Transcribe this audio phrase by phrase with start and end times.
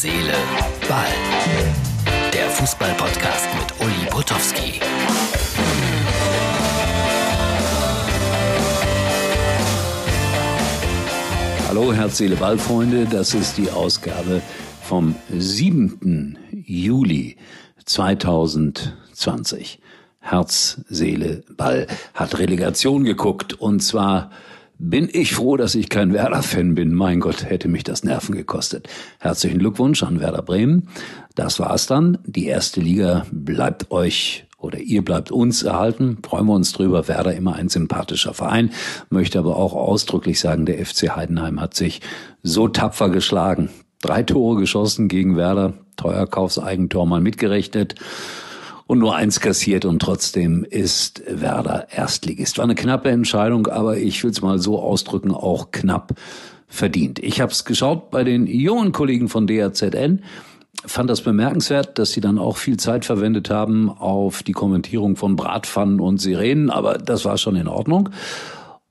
[0.00, 0.32] Seele,
[0.88, 1.10] Ball.
[2.32, 4.78] Der Fußball-Podcast mit Uli Potowski.
[11.66, 13.06] Hallo, Herz, Seele, Ball, Freunde.
[13.06, 14.40] Das ist die Ausgabe
[14.82, 16.38] vom 7.
[16.52, 17.36] Juli
[17.84, 19.80] 2020.
[20.20, 24.30] Herz, Seele, Ball hat Relegation geguckt und zwar
[24.78, 26.94] bin ich froh, dass ich kein Werder-Fan bin.
[26.94, 28.88] Mein Gott, hätte mich das Nerven gekostet.
[29.18, 30.88] Herzlichen Glückwunsch an Werder Bremen.
[31.34, 32.18] Das war's dann.
[32.24, 36.18] Die erste Liga bleibt euch oder ihr bleibt uns erhalten.
[36.22, 37.08] Freuen wir uns drüber.
[37.08, 38.70] Werder immer ein sympathischer Verein.
[39.10, 42.00] Möchte aber auch ausdrücklich sagen, der FC Heidenheim hat sich
[42.42, 43.70] so tapfer geschlagen.
[44.00, 45.74] Drei Tore geschossen gegen Werder.
[45.96, 47.96] Teuerkaufseigentor mal mitgerechnet
[48.88, 52.56] und nur eins kassiert und trotzdem ist Werder Erstligist.
[52.56, 56.14] War eine knappe Entscheidung, aber ich will es mal so ausdrücken, auch knapp
[56.66, 57.18] verdient.
[57.18, 60.22] Ich habe es geschaut bei den jungen Kollegen von DRZN,
[60.86, 65.36] fand das bemerkenswert, dass sie dann auch viel Zeit verwendet haben auf die Kommentierung von
[65.36, 68.08] Bratpfannen und Sirenen, aber das war schon in Ordnung.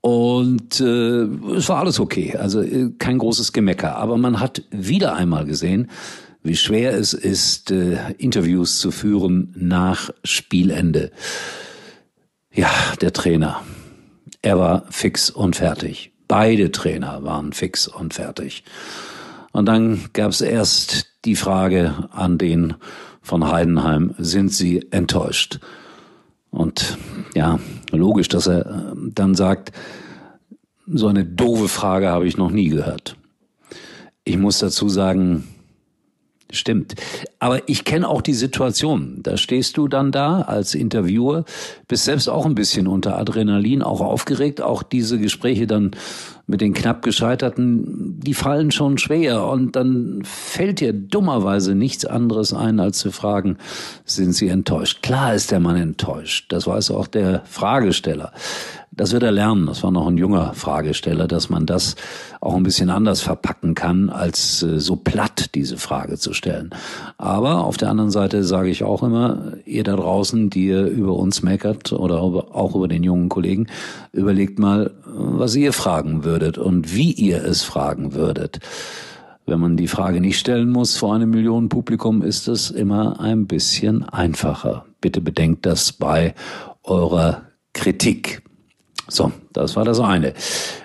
[0.00, 1.22] Und äh,
[1.54, 3.96] es war alles okay, also äh, kein großes Gemecker.
[3.96, 5.88] Aber man hat wieder einmal gesehen,
[6.44, 11.10] wie schwer es ist, äh, Interviews zu führen nach Spielende.
[12.52, 13.62] Ja, der Trainer.
[14.42, 16.12] Er war fix und fertig.
[16.28, 18.62] Beide Trainer waren fix und fertig.
[19.52, 22.74] Und dann gab es erst die Frage an den
[23.22, 25.60] von Heidenheim, sind Sie enttäuscht?
[26.50, 26.98] Und
[27.34, 27.58] ja,
[27.90, 29.72] logisch, dass er äh, dann sagt,
[30.86, 33.16] so eine doofe Frage habe ich noch nie gehört.
[34.24, 35.44] Ich muss dazu sagen,
[36.54, 36.94] Stimmt.
[37.40, 39.18] Aber ich kenne auch die Situation.
[39.22, 41.44] Da stehst du dann da als Interviewer,
[41.88, 44.62] bist selbst auch ein bisschen unter Adrenalin, auch aufgeregt.
[44.62, 45.90] Auch diese Gespräche dann
[46.46, 49.46] mit den knapp Gescheiterten, die fallen schon schwer.
[49.46, 53.56] Und dann fällt dir dummerweise nichts anderes ein, als zu fragen,
[54.04, 55.02] sind sie enttäuscht?
[55.02, 56.52] Klar ist der Mann enttäuscht.
[56.52, 58.32] Das weiß auch der Fragesteller.
[58.96, 59.66] Das wird er lernen.
[59.66, 61.96] Das war noch ein junger Fragesteller, dass man das
[62.40, 66.70] auch ein bisschen anders verpacken kann, als äh, so platt diese Frage zu stellen.
[67.18, 71.14] Aber auf der anderen Seite sage ich auch immer, ihr da draußen, die ihr über
[71.14, 73.66] uns meckert oder auch über den jungen Kollegen,
[74.12, 78.60] überlegt mal, was ihr fragen würdet und wie ihr es fragen würdet.
[79.46, 83.46] Wenn man die Frage nicht stellen muss vor einem Millionen Publikum, ist es immer ein
[83.46, 84.86] bisschen einfacher.
[85.00, 86.34] Bitte bedenkt das bei
[86.84, 87.42] eurer
[87.74, 88.42] Kritik.
[89.08, 90.32] So, das war das eine.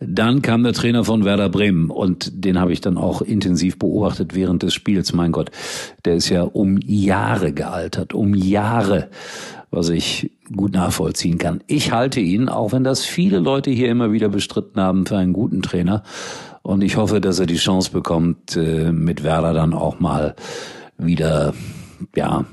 [0.00, 4.34] Dann kam der Trainer von Werder Bremen und den habe ich dann auch intensiv beobachtet
[4.34, 5.12] während des Spiels.
[5.12, 5.50] Mein Gott,
[6.04, 9.08] der ist ja um Jahre gealtert, um Jahre,
[9.70, 11.62] was ich gut nachvollziehen kann.
[11.68, 15.32] Ich halte ihn, auch wenn das viele Leute hier immer wieder bestritten haben, für einen
[15.32, 16.02] guten Trainer.
[16.62, 20.34] Und ich hoffe, dass er die Chance bekommt, äh, mit Werder dann auch mal
[20.98, 21.54] wieder
[22.16, 22.44] ja,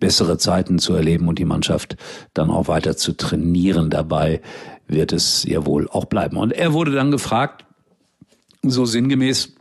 [0.00, 1.96] bessere Zeiten zu erleben und die Mannschaft
[2.32, 4.40] dann auch weiter zu trainieren dabei
[4.86, 6.36] wird es ja wohl auch bleiben.
[6.36, 7.64] Und er wurde dann gefragt,
[8.62, 9.54] so sinngemäß,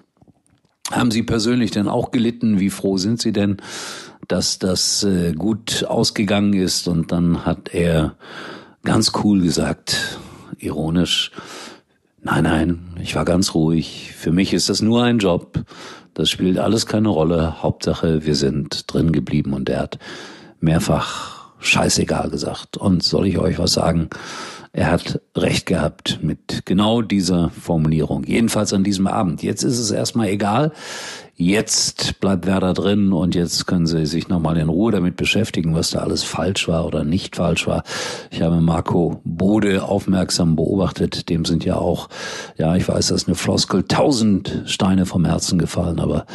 [0.92, 2.60] haben Sie persönlich denn auch gelitten?
[2.60, 3.58] Wie froh sind Sie denn,
[4.28, 6.88] dass das äh, gut ausgegangen ist?
[6.88, 8.16] Und dann hat er
[8.84, 10.20] ganz cool gesagt,
[10.58, 11.32] ironisch,
[12.22, 14.14] nein, nein, ich war ganz ruhig.
[14.16, 15.64] Für mich ist das nur ein Job.
[16.14, 17.64] Das spielt alles keine Rolle.
[17.64, 20.00] Hauptsache, wir sind drin geblieben und er hat
[20.60, 21.33] mehrfach
[21.64, 22.78] scheißegal gesagt.
[22.78, 24.10] Und soll ich euch was sagen?
[24.76, 28.24] Er hat recht gehabt mit genau dieser Formulierung.
[28.24, 29.44] Jedenfalls an diesem Abend.
[29.44, 30.72] Jetzt ist es erstmal egal.
[31.36, 35.92] Jetzt bleibt Werder drin und jetzt können Sie sich nochmal in Ruhe damit beschäftigen, was
[35.92, 37.84] da alles falsch war oder nicht falsch war.
[38.32, 41.30] Ich habe Marco Bode aufmerksam beobachtet.
[41.30, 42.10] Dem sind ja auch,
[42.58, 46.26] ja, ich weiß, das ist eine Floskel, tausend Steine vom Herzen gefallen, aber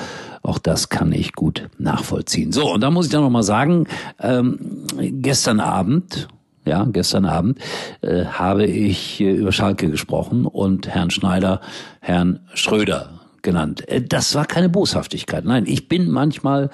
[0.49, 2.53] auch das kann ich gut nachvollziehen.
[2.53, 3.87] So, und da muss ich dann nochmal sagen,
[4.19, 4.59] ähm,
[4.99, 6.27] gestern Abend,
[6.65, 7.59] ja, gestern Abend,
[8.01, 11.61] äh, habe ich äh, über Schalke gesprochen und Herrn Schneider,
[12.01, 13.11] Herrn Schröder
[13.43, 13.87] genannt.
[13.89, 15.45] Äh, das war keine Boshaftigkeit.
[15.45, 16.71] Nein, ich bin manchmal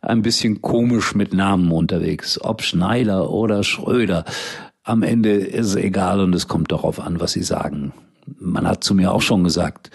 [0.00, 2.40] ein bisschen komisch mit Namen unterwegs.
[2.40, 4.24] Ob Schneider oder Schröder.
[4.84, 7.92] Am Ende ist es egal und es kommt darauf an, was Sie sagen.
[8.38, 9.90] Man hat zu mir auch schon gesagt,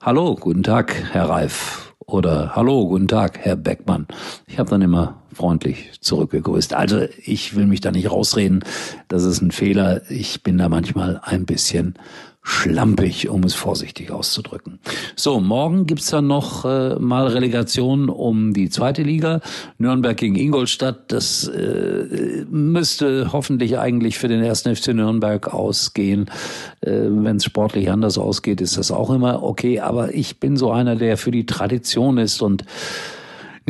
[0.00, 4.06] Hallo, guten Tag, Herr Reif oder Hallo, guten Tag, Herr Beckmann.
[4.46, 6.74] Ich habe dann immer freundlich zurückgegrüßt.
[6.74, 8.64] Also ich will mich da nicht rausreden,
[9.08, 10.02] das ist ein Fehler.
[10.10, 11.94] Ich bin da manchmal ein bisschen
[12.42, 14.78] schlampig, um es vorsichtig auszudrücken.
[15.14, 19.40] So, morgen gibt's dann noch äh, mal Relegation um die zweite Liga.
[19.78, 21.12] Nürnberg gegen Ingolstadt.
[21.12, 26.30] Das äh, müsste hoffentlich eigentlich für den ersten FC Nürnberg ausgehen.
[26.80, 29.80] Äh, Wenn es sportlich anders ausgeht, ist das auch immer okay.
[29.80, 32.64] Aber ich bin so einer, der für die Tradition ist und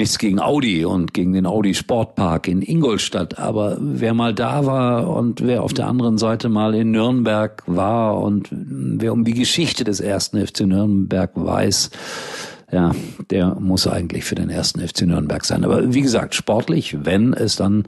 [0.00, 5.10] Nichts gegen Audi und gegen den Audi Sportpark in Ingolstadt, aber wer mal da war
[5.14, 9.84] und wer auf der anderen Seite mal in Nürnberg war und wer um die Geschichte
[9.84, 11.90] des ersten FC Nürnberg weiß,
[12.72, 12.94] ja,
[13.30, 15.66] der muss eigentlich für den ersten FC Nürnberg sein.
[15.66, 17.84] Aber wie gesagt, sportlich, wenn es dann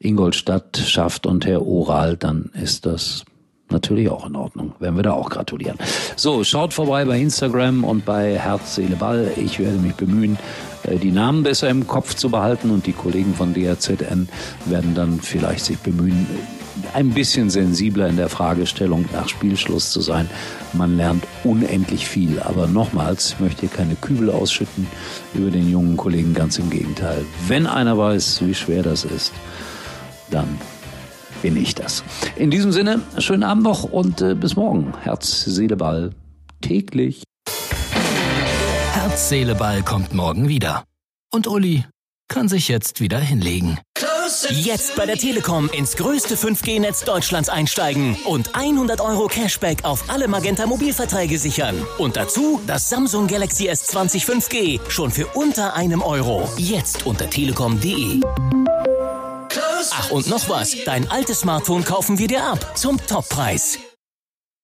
[0.00, 3.24] Ingolstadt schafft und Herr Oral, dann ist das
[3.70, 4.72] natürlich auch in Ordnung.
[4.78, 5.76] Werden wir da auch gratulieren.
[6.16, 9.32] So, schaut vorbei bei Instagram und bei Herz, Seele, Ball.
[9.36, 10.38] Ich werde mich bemühen,
[10.84, 14.28] äh, die Namen besser im Kopf zu behalten und die Kollegen von DRZN
[14.66, 16.26] werden dann vielleicht sich bemühen,
[16.94, 20.28] ein bisschen sensibler in der Fragestellung nach Spielschluss zu sein.
[20.72, 22.40] Man lernt unendlich viel.
[22.40, 24.86] Aber nochmals, ich möchte keine Kübel ausschütten
[25.34, 27.24] über den jungen Kollegen, ganz im Gegenteil.
[27.48, 29.32] Wenn einer weiß, wie schwer das ist,
[30.30, 30.58] dann
[31.42, 32.02] bin ich das.
[32.36, 34.92] In diesem Sinne, schönen Abend noch und äh, bis morgen.
[35.02, 36.10] Herz, Seele, Ball.
[36.60, 37.22] Täglich.
[38.92, 40.84] Herz, Seele, Ball kommt morgen wieder.
[41.32, 41.84] Und Uli
[42.28, 43.78] kann sich jetzt wieder hinlegen.
[44.50, 50.26] Jetzt bei der Telekom ins größte 5G-Netz Deutschlands einsteigen und 100 Euro Cashback auf alle
[50.26, 51.76] Magenta Mobilverträge sichern.
[51.98, 56.48] Und dazu das Samsung Galaxy S20 5G schon für unter einem Euro.
[56.56, 58.20] Jetzt unter telekom.de.
[59.98, 63.78] Ach und noch was, dein altes Smartphone kaufen wir dir ab zum Toppreis.